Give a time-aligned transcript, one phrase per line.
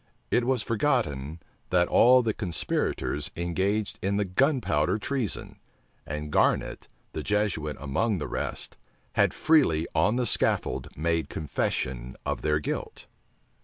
[0.31, 5.59] It was forgotten, that all the conspirators engaged in the gunpowder treason,
[6.07, 8.77] and Garnet, the Jesuit among the rest,
[9.13, 13.05] had freely on the scaffold made confession of their guilt.